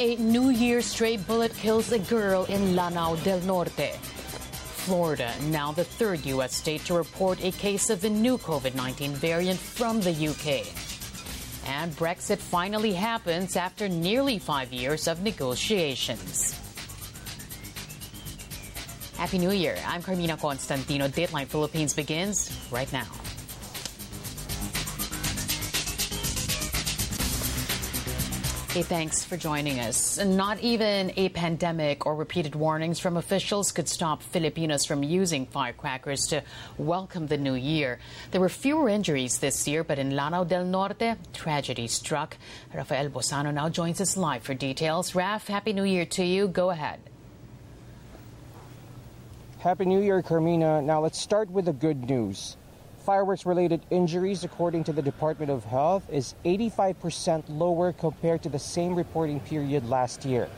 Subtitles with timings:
[0.00, 3.92] A New Year stray bullet kills a girl in Lanao del Norte.
[4.80, 6.54] Florida, now the third U.S.
[6.54, 10.64] state to report a case of the new COVID 19 variant from the UK.
[11.68, 16.58] And Brexit finally happens after nearly five years of negotiations.
[19.18, 19.76] Happy New Year.
[19.86, 21.08] I'm Carmina Constantino.
[21.08, 23.04] Dateline Philippines begins right now.
[28.72, 30.16] Hey, thanks for joining us.
[30.24, 36.28] Not even a pandemic or repeated warnings from officials could stop Filipinos from using firecrackers
[36.28, 36.44] to
[36.78, 37.98] welcome the new year.
[38.30, 42.36] There were fewer injuries this year, but in Lanao del Norte, tragedy struck.
[42.72, 45.16] Rafael Bosano now joins us live for details.
[45.16, 46.46] Raf, Happy New Year to you.
[46.46, 47.00] Go ahead.
[49.58, 50.80] Happy New Year, Carmina.
[50.80, 52.56] Now let's start with the good news.
[53.10, 58.58] Fireworks related injuries, according to the Department of Health, is 85% lower compared to the
[58.60, 60.48] same reporting period last year.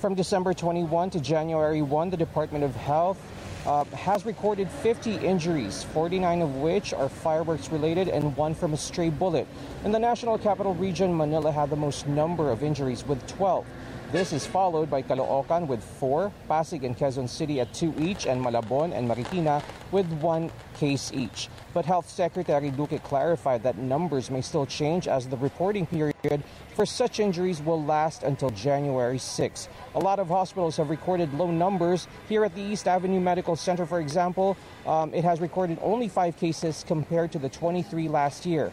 [0.00, 3.22] From December 21 to January 1, the Department of Health
[3.66, 8.76] uh, has recorded 50 injuries, 49 of which are fireworks related and one from a
[8.76, 9.46] stray bullet.
[9.84, 13.64] In the National Capital Region, Manila had the most number of injuries with 12.
[14.12, 18.44] This is followed by Caloocan with four, Pasig and Quezon City at two each, and
[18.44, 21.48] Malabon and Marikina with one case each.
[21.72, 26.42] But Health Secretary Duque clarified that numbers may still change as the reporting period
[26.74, 29.68] for such injuries will last until January 6.
[29.94, 32.08] A lot of hospitals have recorded low numbers.
[32.28, 36.36] Here at the East Avenue Medical Center, for example, um, it has recorded only five
[36.36, 38.72] cases compared to the 23 last year.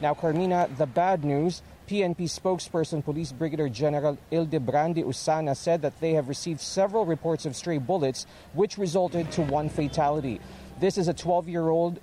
[0.00, 6.14] Now, Carmina, the bad news PNP spokesperson Police Brigadier General Ildebrandi Usana said that they
[6.14, 10.40] have received several reports of stray bullets, which resulted to one fatality.
[10.80, 12.00] This is a 12 year old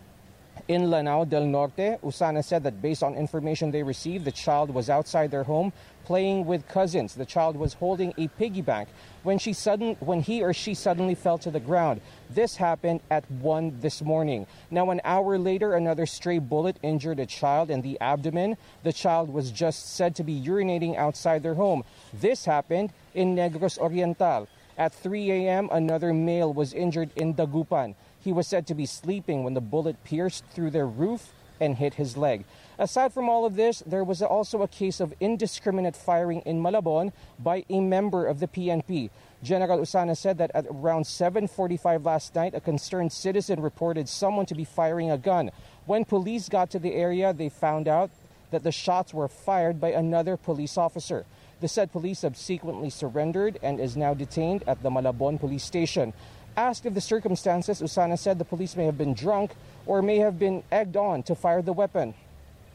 [0.68, 2.00] in Lanao del Norte.
[2.04, 5.74] Usana said that based on information they received, the child was outside their home
[6.06, 7.16] playing with cousins.
[7.16, 8.90] The child was holding a piggy bank
[9.24, 12.02] when she sudden when he or she suddenly fell to the ground.
[12.30, 14.46] This happened at 1 this morning.
[14.70, 18.58] Now an hour later another stray bullet injured a child in the abdomen.
[18.84, 21.84] The child was just said to be urinating outside their home.
[22.14, 24.48] This happened in Negros Oriental.
[24.76, 27.94] At 3 a.m., another male was injured in Dagupan.
[28.24, 31.96] He was said to be sleeping when the bullet pierced through their roof and hit
[31.96, 32.46] his leg.
[32.80, 37.12] Aside from all of this, there was also a case of indiscriminate firing in Malabon
[37.38, 39.10] by a member of the PNP.
[39.44, 44.56] General Usana said that at around 7:45 last night, a concerned citizen reported someone to
[44.56, 45.52] be firing a gun.
[45.86, 48.10] When police got to the area, they found out
[48.52, 51.26] that the shots were fired by another police officer.
[51.60, 56.14] The said police subsequently surrendered and is now detained at the Malabon police station.
[56.56, 59.56] Asked of the circumstances, Usana said the police may have been drunk
[59.88, 62.14] or may have been egged on to fire the weapon.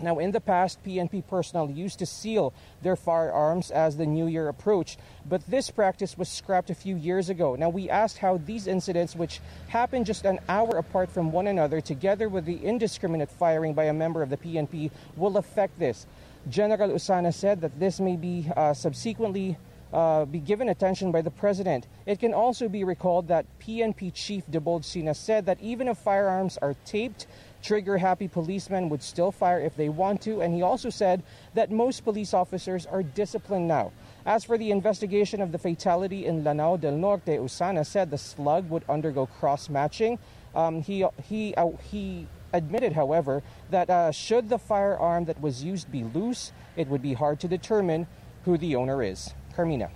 [0.00, 2.53] Now, in the past, PNP personnel used to seal
[2.83, 7.31] their firearms as the new year approached, but this practice was scrapped a few years
[7.31, 7.56] ago.
[7.56, 11.81] Now, we asked how these incidents, which happened just an hour apart from one another,
[11.81, 16.06] together with the indiscriminate firing by a member of the PNP, will affect this.
[16.49, 19.56] General Usana said that this may be uh, subsequently
[19.93, 21.87] uh, be given attention by the president.
[22.06, 26.59] It can also be recalled that PNP Chief Debold Sinas said that even if firearms
[26.59, 27.26] are taped,
[27.62, 31.22] trigger happy policemen would still fire if they want to, and he also said
[31.54, 33.93] that most police officers are disciplined now.
[34.27, 38.69] As for the investigation of the fatality in Lanao del Norte, Usana said the slug
[38.71, 40.19] would undergo cross matching.
[40.54, 45.91] Um, he he uh, he admitted, however, that uh, should the firearm that was used
[45.91, 48.06] be loose, it would be hard to determine
[48.44, 49.34] who the owner is.
[49.58, 49.91] Carmina.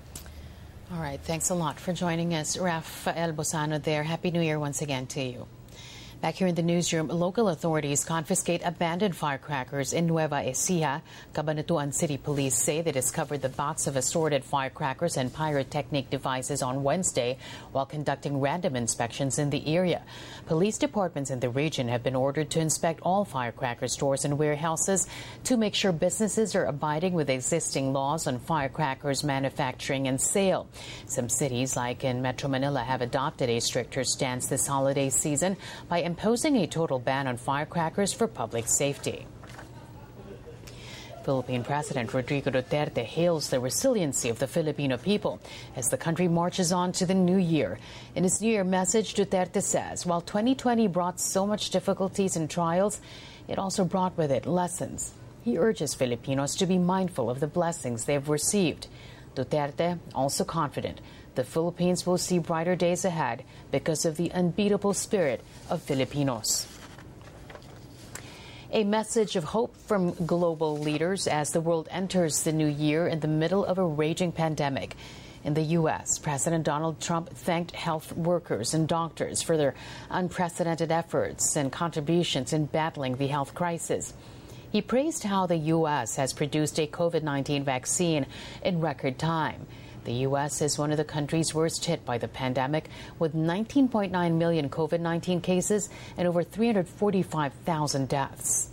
[0.92, 4.02] All right, thanks a lot for joining us, Rafael Bosano there.
[4.02, 5.46] Happy New Year once again to you.
[6.22, 11.02] Back here in the newsroom, local authorities confiscate abandoned firecrackers in Nueva Ecija.
[11.34, 16.84] Cabanatuan City Police say they discovered the box of assorted firecrackers and pyrotechnic devices on
[16.84, 17.38] Wednesday
[17.72, 20.00] while conducting random inspections in the area.
[20.46, 25.08] Police departments in the region have been ordered to inspect all firecracker stores and warehouses
[25.42, 30.68] to make sure businesses are abiding with existing laws on firecrackers manufacturing and sale.
[31.06, 35.56] Some cities, like in Metro Manila, have adopted a stricter stance this holiday season
[35.88, 39.26] by imposing a total ban on firecrackers for public safety.
[41.24, 45.40] Philippine President Rodrigo Duterte hails the resiliency of the Filipino people
[45.74, 47.78] as the country marches on to the new year.
[48.14, 53.00] In his New Year message, Duterte says while 2020 brought so much difficulties and trials,
[53.48, 55.14] it also brought with it lessons.
[55.42, 58.86] He urges Filipinos to be mindful of the blessings they have received.
[59.34, 61.00] Duterte also confident
[61.34, 65.40] the Philippines will see brighter days ahead because of the unbeatable spirit
[65.70, 66.66] of Filipinos.
[68.70, 73.20] A message of hope from global leaders as the world enters the new year in
[73.20, 74.96] the middle of a raging pandemic.
[75.44, 79.74] In the U.S., President Donald Trump thanked health workers and doctors for their
[80.08, 84.14] unprecedented efforts and contributions in battling the health crisis.
[84.72, 86.16] He praised how the U.S.
[86.16, 88.24] has produced a COVID 19 vaccine
[88.64, 89.66] in record time.
[90.04, 90.62] The U.S.
[90.62, 92.88] is one of the countries worst hit by the pandemic,
[93.18, 98.70] with 19.9 million COVID 19 cases and over 345,000 deaths.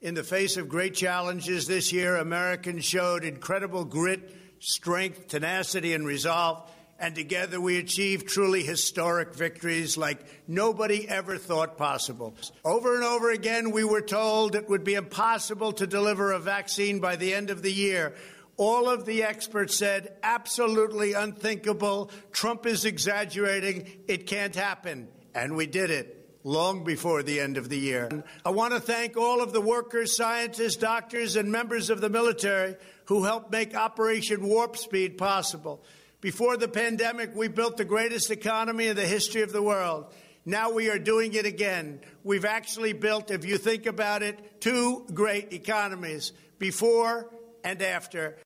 [0.00, 6.06] In the face of great challenges this year, Americans showed incredible grit, strength, tenacity, and
[6.06, 6.70] resolve.
[7.00, 10.18] And together we achieved truly historic victories like
[10.48, 12.34] nobody ever thought possible.
[12.64, 16.98] Over and over again, we were told it would be impossible to deliver a vaccine
[16.98, 18.14] by the end of the year.
[18.56, 22.10] All of the experts said absolutely unthinkable.
[22.32, 23.86] Trump is exaggerating.
[24.08, 25.06] It can't happen.
[25.32, 28.24] And we did it long before the end of the year.
[28.44, 32.74] I want to thank all of the workers, scientists, doctors, and members of the military
[33.04, 35.84] who helped make Operation Warp Speed possible.
[36.20, 40.12] Before the pandemic, we built the greatest economy in the history of the world.
[40.44, 42.00] Now we are doing it again.
[42.24, 47.30] We've actually built, if you think about it, two great economies before
[47.62, 48.36] and after.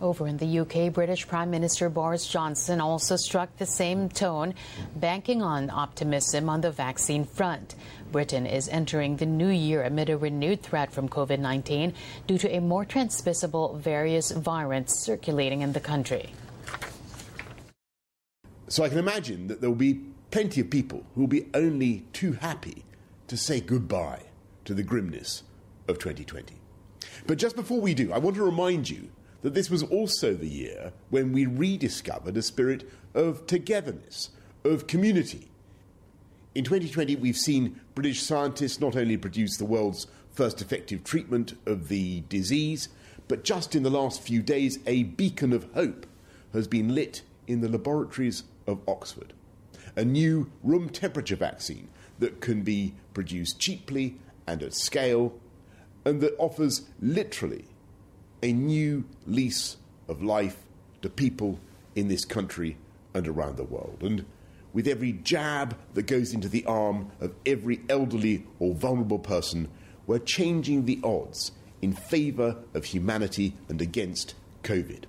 [0.00, 4.54] Over in the UK, British Prime Minister Boris Johnson also struck the same tone,
[4.96, 7.76] banking on optimism on the vaccine front.
[8.10, 11.94] Britain is entering the new year amid a renewed threat from COVID 19
[12.26, 16.32] due to a more transmissible various variant circulating in the country.
[18.68, 20.00] So I can imagine that there will be
[20.30, 22.84] plenty of people who will be only too happy
[23.28, 24.22] to say goodbye
[24.64, 25.44] to the grimness
[25.86, 26.54] of 2020.
[27.26, 29.10] But just before we do, I want to remind you
[29.44, 34.30] that this was also the year when we rediscovered a spirit of togetherness,
[34.64, 35.50] of community.
[36.54, 41.88] In 2020, we've seen British scientists not only produce the world's first effective treatment of
[41.88, 42.88] the disease,
[43.28, 46.06] but just in the last few days, a beacon of hope
[46.54, 49.34] has been lit in the laboratories of Oxford.
[49.94, 51.88] A new room temperature vaccine
[52.18, 54.16] that can be produced cheaply
[54.46, 55.38] and at scale,
[56.06, 57.66] and that offers literally
[58.44, 60.58] a new lease of life
[61.00, 61.58] to people
[61.94, 62.76] in this country
[63.14, 63.98] and around the world.
[64.02, 64.26] And
[64.74, 69.68] with every jab that goes into the arm of every elderly or vulnerable person,
[70.06, 75.04] we're changing the odds in favour of humanity and against COVID.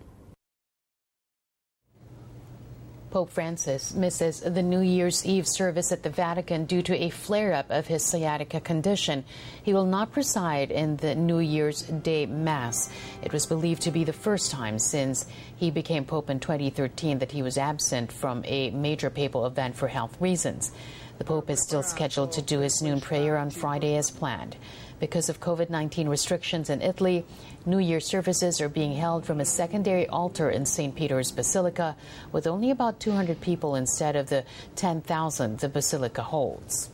[3.16, 7.54] Pope Francis misses the New Year's Eve service at the Vatican due to a flare
[7.54, 9.24] up of his sciatica condition.
[9.64, 12.90] He will not preside in the New Year's Day Mass.
[13.24, 17.32] It was believed to be the first time since he became Pope in 2013 that
[17.32, 20.74] he was absent from a major papal event for health reasons.
[21.18, 24.58] The Pope is still scheduled to do his noon prayer on Friday as planned.
[25.00, 27.26] Because of COVID 19 restrictions in Italy,
[27.66, 30.96] New Year services are being held from a secondary altar in St.
[30.96, 31.96] Peter's Basilica
[32.32, 34.44] with only about 200 people instead of the
[34.76, 36.90] 10,000 the basilica holds.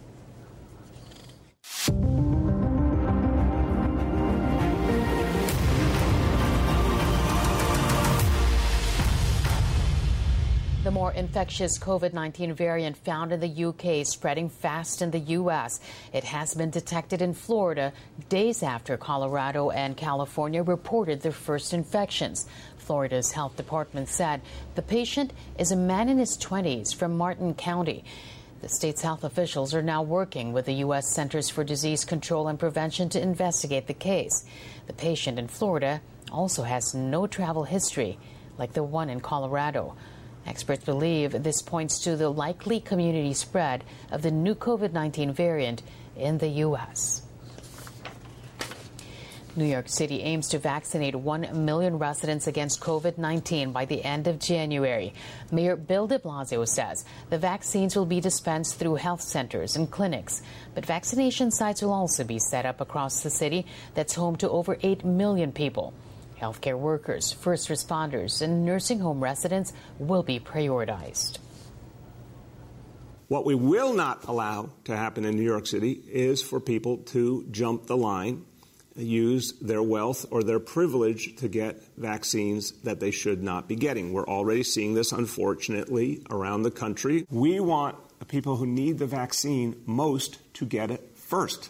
[10.83, 15.19] The more infectious COVID 19 variant found in the UK is spreading fast in the
[15.19, 15.79] U.S.
[16.11, 17.93] It has been detected in Florida
[18.29, 22.47] days after Colorado and California reported their first infections.
[22.79, 24.41] Florida's health department said
[24.73, 28.03] the patient is a man in his 20s from Martin County.
[28.63, 31.13] The state's health officials are now working with the U.S.
[31.13, 34.45] Centers for Disease Control and Prevention to investigate the case.
[34.87, 36.01] The patient in Florida
[36.31, 38.17] also has no travel history
[38.57, 39.95] like the one in Colorado.
[40.45, 45.81] Experts believe this points to the likely community spread of the new COVID 19 variant
[46.15, 47.23] in the U.S.
[49.55, 54.27] New York City aims to vaccinate 1 million residents against COVID 19 by the end
[54.27, 55.13] of January.
[55.51, 60.41] Mayor Bill de Blasio says the vaccines will be dispensed through health centers and clinics,
[60.73, 64.77] but vaccination sites will also be set up across the city that's home to over
[64.81, 65.93] 8 million people.
[66.41, 71.37] Healthcare workers, first responders, and nursing home residents will be prioritized.
[73.27, 77.45] What we will not allow to happen in New York City is for people to
[77.51, 78.43] jump the line,
[78.95, 84.11] use their wealth or their privilege to get vaccines that they should not be getting.
[84.11, 87.25] We're already seeing this, unfortunately, around the country.
[87.29, 91.69] We want the people who need the vaccine most to get it first.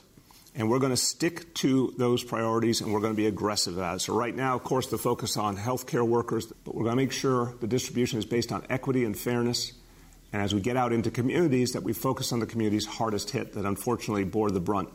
[0.53, 3.95] And we're going to stick to those priorities and we're going to be aggressive about
[3.95, 3.99] it.
[3.99, 7.13] So, right now, of course, the focus on healthcare workers, but we're going to make
[7.13, 9.73] sure the distribution is based on equity and fairness
[10.33, 13.53] And as we get out into communities, that we focus on the communities hardest hit
[13.53, 14.89] that unfortunately bore the brunt.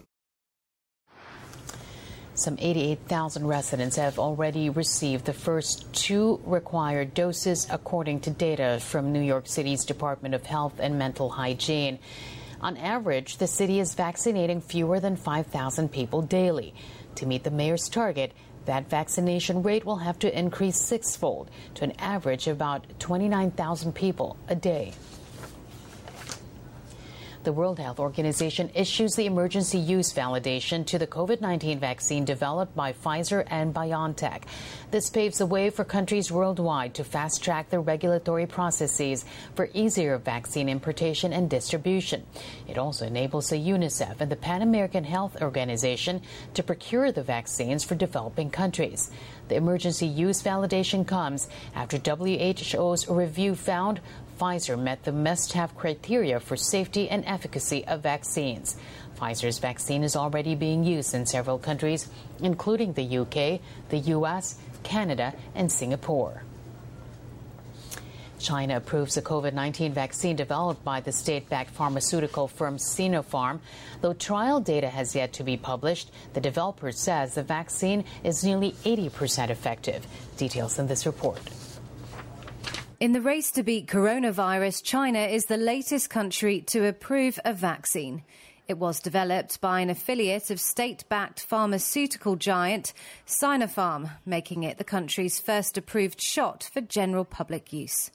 [2.35, 9.11] Some 88,000 residents have already received the first two required doses, according to data from
[9.13, 11.99] New York City's Department of Health and Mental Hygiene.
[12.67, 16.75] On average, the city is vaccinating fewer than 5,000 people daily.
[17.15, 18.33] To meet the mayor's target,
[18.65, 24.37] that vaccination rate will have to increase sixfold to an average of about 29,000 people
[24.49, 24.95] a day.
[27.47, 32.75] The World Health Organization issues the emergency use validation to the COVID 19 vaccine developed
[32.75, 34.43] by Pfizer and BioNTech.
[34.91, 39.25] This paves the way for countries worldwide to fast track their regulatory processes
[39.55, 42.27] for easier vaccine importation and distribution.
[42.67, 46.23] It also enables the UNICEF and the Pan American Health Organization
[46.55, 49.09] to procure the vaccines for developing countries.
[49.47, 54.01] The emergency use validation comes after WHO's review found
[54.39, 58.77] Pfizer met the must have criteria for safety and efficacy of vaccines.
[59.19, 62.09] Pfizer's vaccine is already being used in several countries,
[62.41, 66.43] including the UK, the US, Canada, and Singapore.
[68.39, 73.61] China approves a COVID 19 vaccine developed by the state backed pharmaceutical firm Sinopharm.
[74.03, 78.73] Though trial data has yet to be published, the developer says the vaccine is nearly
[78.85, 80.07] 80% effective.
[80.37, 81.41] Details in this report.
[82.99, 88.23] In the race to beat coronavirus, China is the latest country to approve a vaccine.
[88.69, 92.95] It was developed by an affiliate of state backed pharmaceutical giant
[93.27, 98.11] Sinopharm, making it the country's first approved shot for general public use.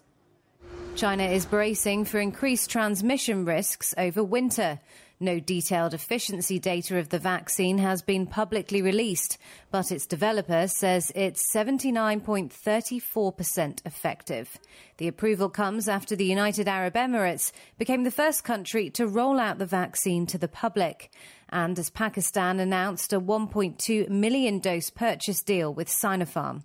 [0.95, 4.79] China is bracing for increased transmission risks over winter.
[5.21, 9.37] No detailed efficiency data of the vaccine has been publicly released,
[9.69, 14.57] but its developer says it's 79.34% effective.
[14.97, 19.59] The approval comes after the United Arab Emirates became the first country to roll out
[19.59, 21.11] the vaccine to the public,
[21.49, 26.63] and as Pakistan announced a 1.2 million dose purchase deal with Sinopharm.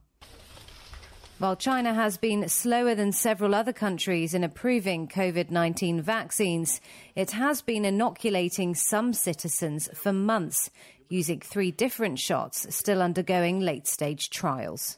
[1.39, 6.81] While China has been slower than several other countries in approving COVID 19 vaccines,
[7.15, 10.71] it has been inoculating some citizens for months,
[11.11, 14.97] using three different shots still undergoing late stage trials.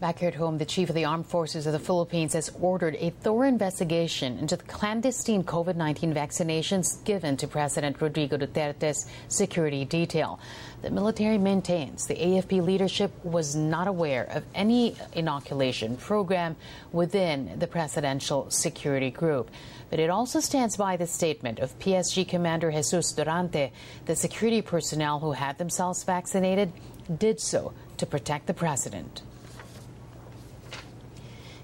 [0.00, 2.96] Back here at home, the chief of the armed forces of the Philippines has ordered
[3.00, 9.84] a thorough investigation into the clandestine COVID 19 vaccinations given to President Rodrigo Duterte's security
[9.84, 10.40] detail.
[10.80, 16.56] The military maintains the AFP leadership was not aware of any inoculation program
[16.92, 19.50] within the presidential security group.
[19.90, 23.70] But it also stands by the statement of PSG Commander Jesus Durante
[24.06, 26.72] the security personnel who had themselves vaccinated
[27.18, 29.20] did so to protect the president.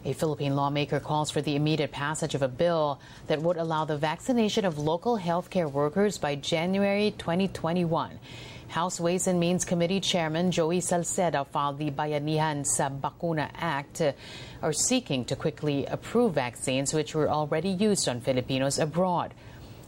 [0.06, 3.96] A Philippine lawmaker calls for the immediate passage of a bill that would allow the
[3.96, 8.20] vaccination of local healthcare workers by January 2021.
[8.68, 14.12] House Ways and Means Committee Chairman Joey Salceda filed the Bayanihan sa Bakuna Act, uh,
[14.62, 19.34] are seeking to quickly approve vaccines which were already used on Filipinos abroad.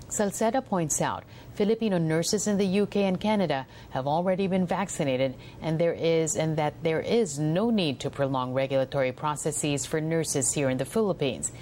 [0.08, 1.24] Salceda points out
[1.54, 6.56] Filipino nurses in the UK and Canada have already been vaccinated and there is and
[6.56, 11.52] that there is no need to prolong regulatory processes for nurses here in the Philippines.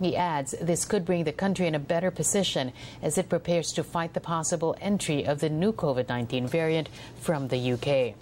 [0.00, 3.84] He adds this could bring the country in a better position as it prepares to
[3.84, 6.88] fight the possible entry of the new COVID 19 variant
[7.20, 8.16] from the UK.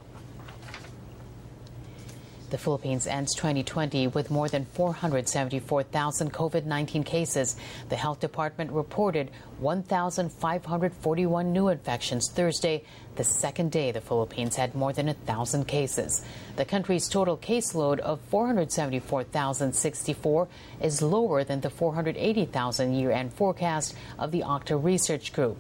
[2.53, 7.57] The Philippines ends 2020 with more than 474,000 COVID 19 cases.
[7.89, 12.85] The health department reported 1,541 new infections Thursday,
[13.17, 16.23] the second day the Philippines had more than 1,000 cases.
[16.57, 20.49] The country's total caseload of 474,064
[20.83, 25.57] is lower than the 480,000 year end forecast of the Octa Research Group.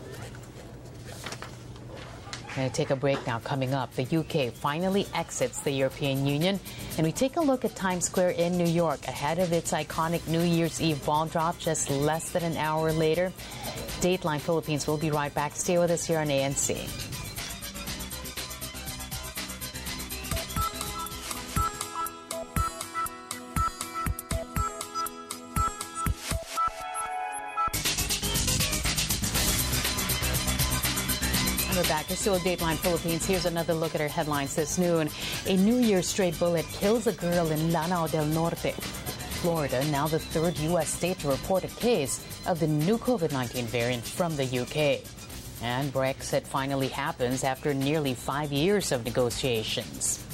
[2.55, 3.39] Going to take a break now.
[3.39, 6.61] Coming up, the UK finally exits the European Union,
[6.99, 10.27] and we take a look at Times Square in New York ahead of its iconic
[10.29, 13.33] New Year's Eve ball drop just less than an hour later.
[14.01, 15.57] Dateline Philippines will be right back.
[15.57, 17.12] Stay with us here on ANC.
[32.23, 33.27] Still Dateline Philippines.
[33.27, 35.11] Here's another look at our headlines this noon.
[35.49, 38.75] A New Year's stray bullet kills a girl in Lanao del Norte.
[39.43, 40.89] Florida, now the third U.S.
[40.89, 45.03] state to report a case of the new COVID 19 variant from the U.K.
[45.65, 50.25] And Brexit finally happens after nearly five years of negotiations.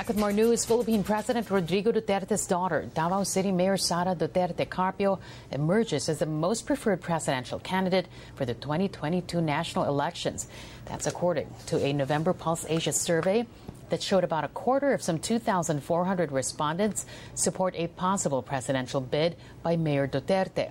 [0.00, 5.18] Back with more news, Philippine President Rodrigo Duterte's daughter, Davao City Mayor Sara Duterte Carpio,
[5.50, 10.48] emerges as the most preferred presidential candidate for the 2022 national elections.
[10.86, 13.46] That's according to a November Pulse Asia survey
[13.90, 17.04] that showed about a quarter of some 2,400 respondents
[17.34, 20.70] support a possible presidential bid by Mayor Duterte.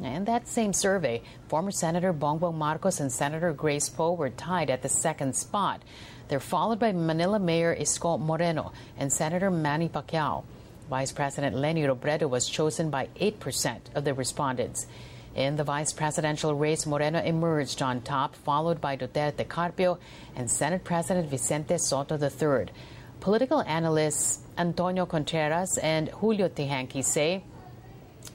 [0.00, 4.82] In that same survey, former Senator Bongbong Marcos and Senator Grace Poe were tied at
[4.82, 5.82] the second spot.
[6.28, 10.44] They're followed by Manila Mayor Isko Moreno and Senator Manny Pacquiao.
[10.90, 14.86] Vice President Leni Robredo was chosen by 8% of the respondents.
[15.34, 19.98] In the vice presidential race, Moreno emerged on top, followed by Duterte Carpio
[20.34, 22.72] and Senate President Vicente Sotto III.
[23.20, 27.44] Political analysts Antonio Contreras and Julio Teehankee say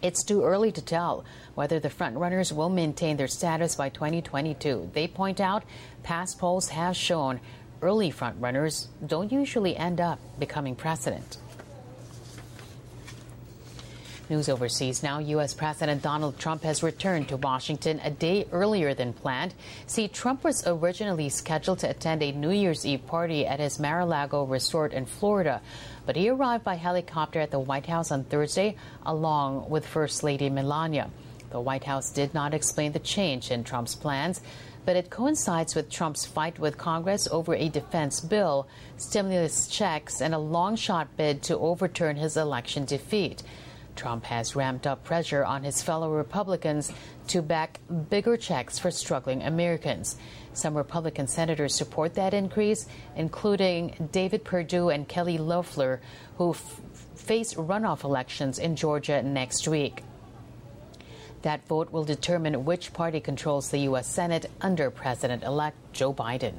[0.01, 1.23] it's too early to tell
[1.55, 4.91] whether the frontrunners will maintain their status by 2022.
[4.93, 5.63] They point out
[6.03, 7.39] past polls have shown
[7.83, 11.38] early frontrunners don't usually end up becoming president.
[14.29, 15.19] News overseas now.
[15.19, 15.53] U.S.
[15.53, 19.53] President Donald Trump has returned to Washington a day earlier than planned.
[19.86, 24.45] See, Trump was originally scheduled to attend a New Year's Eve party at his Mar-a-Lago
[24.45, 25.62] resort in Florida,
[26.05, 30.49] but he arrived by helicopter at the White House on Thursday along with First Lady
[30.49, 31.10] Melania.
[31.49, 34.41] The White House did not explain the change in Trump's plans
[34.86, 38.67] but it coincides with Trump's fight with Congress over a defense bill,
[38.98, 43.43] stimulus checks, and a long shot bid to overturn his election defeat.
[43.96, 46.91] Trump has ramped up pressure on his fellow Republicans
[47.28, 50.17] to back bigger checks for struggling Americans.
[50.54, 56.02] Some Republican senators support that increase, including David Perdue and Kelly Loeffler,
[56.38, 60.04] who face runoff elections in Georgia next week.
[61.43, 64.08] That vote will determine which party controls the U.S.
[64.08, 66.53] Senate under President elect Joe Biden.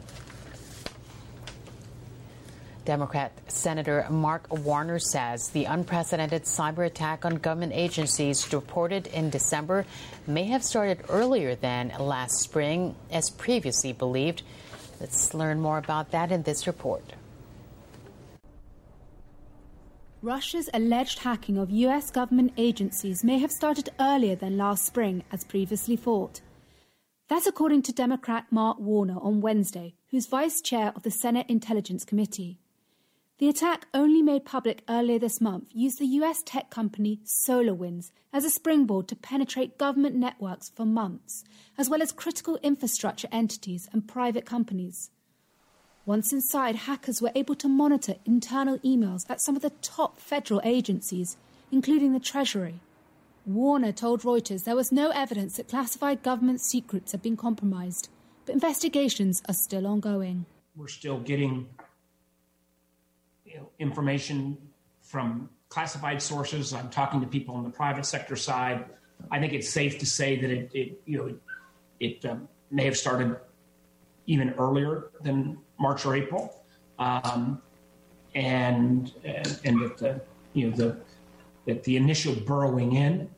[2.85, 9.87] Democrat Senator Mark Warner says the unprecedented cyber attack on government agencies reported in December
[10.27, 14.43] may have started earlier than last spring, as previously believed.
[15.01, 17.15] Let's learn more about that in this report.
[20.25, 25.45] Russia's alleged hacking of US government agencies may have started earlier than last spring, as
[25.45, 26.41] previously thought.
[27.29, 32.07] That's according to Democrat Mark Warner on Wednesday, who's vice chair of the Senate Intelligence
[32.07, 32.59] Committee.
[33.37, 38.47] The attack, only made public earlier this month, used the US tech company SolarWinds as
[38.47, 41.45] a springboard to penetrate government networks for months,
[41.77, 45.11] as well as critical infrastructure entities and private companies.
[46.07, 50.61] Once inside, hackers were able to monitor internal emails at some of the top federal
[50.63, 51.39] agencies,
[51.73, 52.75] including the Treasury.
[53.47, 58.11] Warner told Reuters there was no evidence that classified government secrets had been compromised,
[58.45, 60.45] but investigations are still ongoing.
[60.77, 61.69] We're still getting
[63.47, 64.59] you know, information
[65.01, 66.75] from classified sources.
[66.75, 68.85] I'm talking to people on the private sector side.
[69.31, 71.41] I think it's safe to say that it, it you know, it,
[72.01, 73.37] it um, may have started
[74.27, 76.65] even earlier than March or April,
[76.99, 77.61] um,
[78.35, 80.21] and, and that the
[80.53, 80.97] you know the
[81.67, 83.29] that the initial burrowing in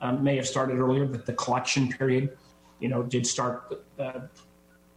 [0.00, 2.36] um, may have started earlier, but the collection period,
[2.78, 4.20] you know, did start uh,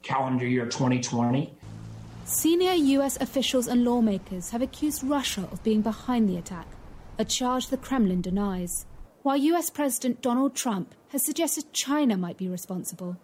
[0.01, 1.53] calendar year 2020.
[2.25, 3.17] Senior U.S.
[3.19, 6.67] officials and lawmakers have accused Russia of being behind the attack,
[7.19, 8.85] a charge the Kremlin denies.
[9.23, 9.69] While U.S.
[9.69, 13.17] President Donald Trump has suggested China might be responsible.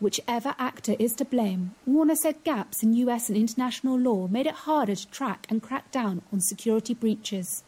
[0.00, 4.54] Whichever actor is to blame, Warner said gaps in US and international law made it
[4.54, 7.63] harder to track and crack down on security breaches.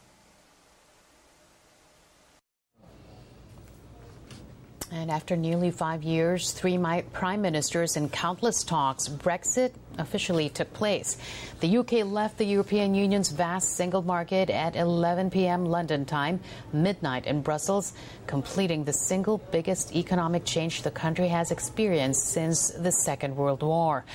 [4.89, 6.77] And after nearly five years, three
[7.11, 11.17] prime ministers, and countless talks, Brexit officially took place.
[11.59, 15.65] The UK left the European Union's vast single market at 11 p.m.
[15.65, 16.39] London time,
[16.71, 17.91] midnight in Brussels,
[18.27, 24.05] completing the single biggest economic change the country has experienced since the Second World War.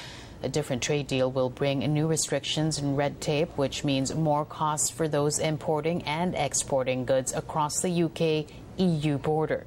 [0.43, 4.89] A different trade deal will bring new restrictions and red tape, which means more costs
[4.89, 8.47] for those importing and exporting goods across the UK
[8.79, 9.67] EU border.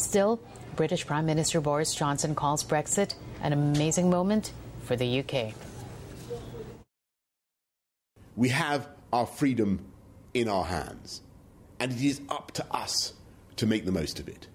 [0.00, 0.40] Still,
[0.76, 5.52] British Prime Minister Boris Johnson calls Brexit an amazing moment for the UK.
[8.34, 9.84] We have our freedom
[10.32, 11.20] in our hands,
[11.78, 13.12] and it is up to us
[13.56, 14.48] to make the most of it.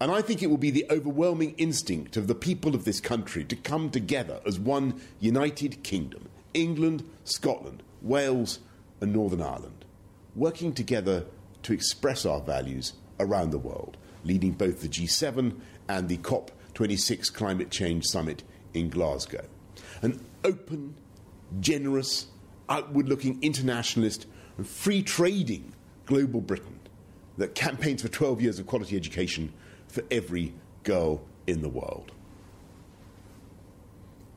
[0.00, 3.44] And I think it will be the overwhelming instinct of the people of this country
[3.44, 8.58] to come together as one united kingdom England, Scotland, Wales,
[9.00, 9.84] and Northern Ireland,
[10.34, 11.26] working together
[11.62, 17.70] to express our values around the world leading both the G7 and the COP26 climate
[17.70, 18.42] change summit
[18.74, 19.44] in Glasgow.
[20.02, 20.94] An open,
[21.60, 22.26] generous,
[22.68, 25.72] outward looking internationalist and free trading
[26.06, 26.78] global Britain
[27.38, 29.52] that campaigns for 12 years of quality education
[29.88, 30.52] for every
[30.84, 32.12] girl in the world.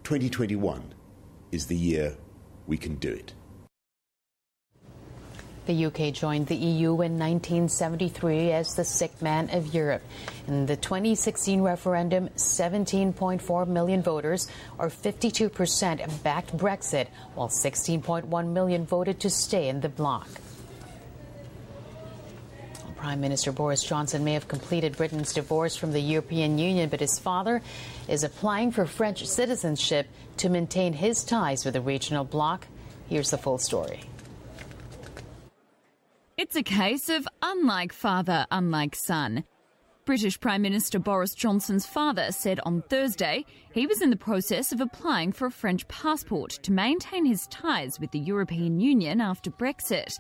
[0.04, 0.93] 2021
[1.52, 2.15] is the year
[2.67, 3.34] we can do it.
[5.65, 10.02] The UK joined the EU in 1973 as the sick man of Europe.
[10.47, 14.47] In the 2016 referendum, 17.4 million voters,
[14.78, 20.28] or 52%, backed Brexit, while 16.1 million voted to stay in the bloc.
[22.97, 27.19] Prime Minister Boris Johnson may have completed Britain's divorce from the European Union, but his
[27.19, 27.62] father
[28.08, 32.65] is applying for French citizenship to maintain his ties with the regional bloc.
[33.10, 34.04] Here's the full story.
[36.43, 39.45] It's a case of unlike father, unlike son.
[40.03, 44.82] British Prime Minister Boris Johnson's father said on Thursday he was in the process of
[44.82, 50.19] applying for a French passport to maintain his ties with the European Union after Brexit.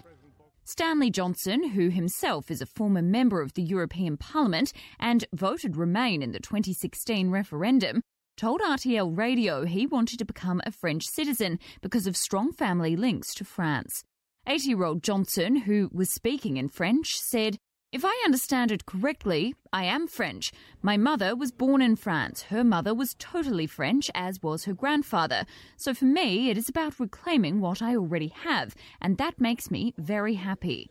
[0.63, 6.23] Stanley Johnson, who himself is a former member of the European Parliament and voted Remain
[6.23, 8.01] in the 2016 referendum,
[8.37, 13.35] told RTL Radio he wanted to become a French citizen because of strong family links
[13.35, 14.05] to France.
[14.45, 17.57] 80 year old Johnson, who was speaking in French, said,
[17.93, 20.51] If I understand it correctly, I am French.
[20.81, 22.43] My mother was born in France.
[22.43, 25.45] Her mother was totally French, as was her grandfather.
[25.77, 29.93] So for me, it is about reclaiming what I already have, and that makes me
[29.97, 30.89] very happy.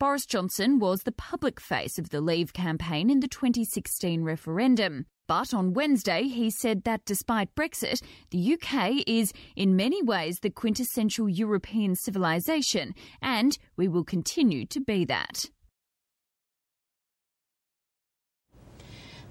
[0.00, 5.06] Boris Johnson was the public face of the Leave campaign in the 2016 referendum.
[5.26, 10.50] But on Wednesday, he said that despite Brexit, the UK is in many ways the
[10.50, 15.46] quintessential European civilization, and we will continue to be that.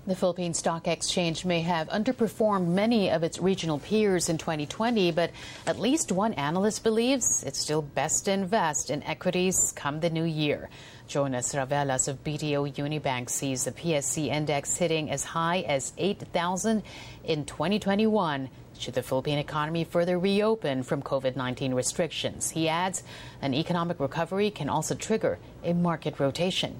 [0.05, 5.31] The Philippine Stock Exchange may have underperformed many of its regional peers in 2020, but
[5.65, 10.25] at least one analyst believes it's still best to invest in equities come the new
[10.25, 10.69] year.
[11.07, 16.83] Jonas Ravelas of BDO Unibank sees the PSE index hitting as high as 8,000
[17.23, 22.51] in 2021 should the Philippine economy further reopen from COVID 19 restrictions.
[22.51, 23.03] He adds
[23.41, 26.79] an economic recovery can also trigger a market rotation.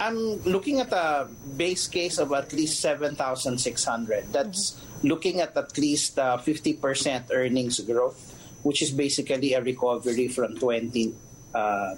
[0.00, 4.32] I'm looking at a base case of at least 7,600.
[4.32, 5.08] That's mm-hmm.
[5.08, 8.18] looking at at least uh, 50% earnings growth,
[8.62, 11.23] which is basically a recovery from 2020.
[11.54, 11.94] Uh,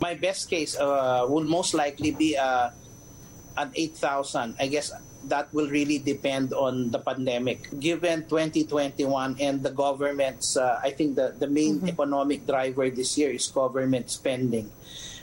[0.00, 2.70] My best case uh, will most likely be uh,
[3.56, 4.56] an 8,000.
[4.58, 4.92] I guess
[5.24, 7.68] that will really depend on the pandemic.
[7.78, 11.88] Given 2021 and the government's, uh, I think the, the main mm-hmm.
[11.88, 14.72] economic driver this year is government spending.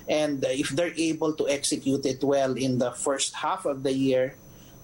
[0.07, 4.35] And if they're able to execute it well in the first half of the year,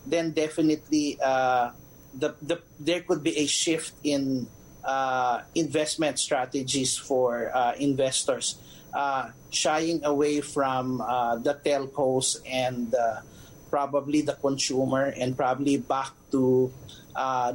[0.06, 1.72] then definitely uh,
[2.14, 4.48] the, the, there could be a shift in
[4.84, 8.60] uh, investment strategies for uh, investors,
[9.50, 13.22] shying away from uh, the telcos and uh,
[13.70, 16.72] probably the consumer, and probably back to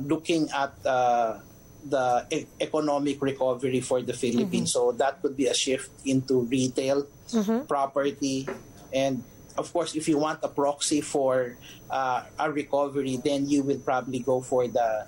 [0.01, 4.74] looking at the e- economic recovery for the Philippines.
[4.74, 4.90] Mm-hmm.
[4.90, 7.66] So that could be a shift into retail, mm-hmm.
[7.66, 8.48] property,
[8.92, 9.22] and
[9.59, 11.57] of course, if you want a proxy for
[11.90, 15.07] uh, a recovery, then you will probably go for the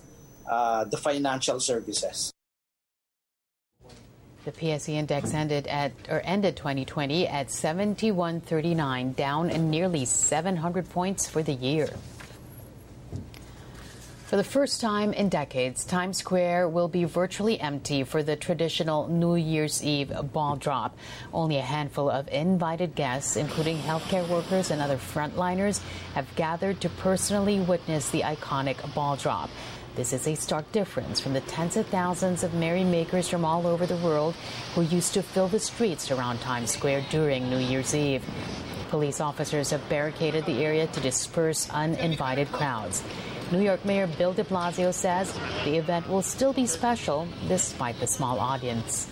[0.50, 2.32] uh, the financial services.
[4.44, 11.42] The PSE index ended at or ended 2020 at 7139, down nearly 700 points for
[11.42, 11.90] the year.
[14.30, 19.08] For the first time in decades, Times Square will be virtually empty for the traditional
[19.08, 20.96] New Year's Eve ball drop.
[21.34, 25.82] Only a handful of invited guests, including healthcare workers and other frontliners,
[26.14, 29.50] have gathered to personally witness the iconic ball drop.
[29.96, 33.86] This is a stark difference from the tens of thousands of merrymakers from all over
[33.86, 34.36] the world
[34.74, 38.24] who used to fill the streets around Times Square during New Year's Eve.
[38.90, 43.02] Police officers have barricaded the area to disperse uninvited crowds.
[43.50, 48.06] New York Mayor Bill de Blasio says the event will still be special despite the
[48.06, 49.08] small audience.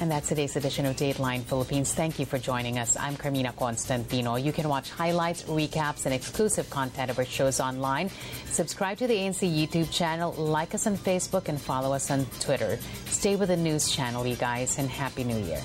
[0.00, 1.92] And that's today's edition of Dateline Philippines.
[1.92, 2.96] Thank you for joining us.
[2.96, 4.36] I'm Carmina Constantino.
[4.36, 8.08] You can watch highlights, recaps, and exclusive content of our shows online.
[8.46, 12.78] Subscribe to the ANC YouTube channel, like us on Facebook, and follow us on Twitter.
[13.06, 15.62] Stay with the news channel, you guys, and Happy New Year.